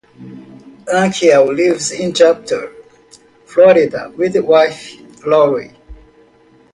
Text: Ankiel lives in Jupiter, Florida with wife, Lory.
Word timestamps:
Ankiel 0.91 1.55
lives 1.55 1.91
in 1.91 2.11
Jupiter, 2.11 2.71
Florida 3.45 4.11
with 4.17 4.35
wife, 4.37 4.95
Lory. 5.27 5.75